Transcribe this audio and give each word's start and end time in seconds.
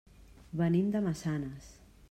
Venim 0.61 0.89
de 0.95 1.03
Massanes. 1.09 1.73